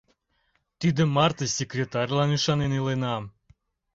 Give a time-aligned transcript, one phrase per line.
[0.79, 3.23] Тиде марте секретарьлан ӱшанен иленам...»